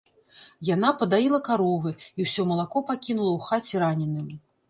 [0.69, 4.27] Яна падаіла каровы, і ўсё малако пакінула ў хаце раненым.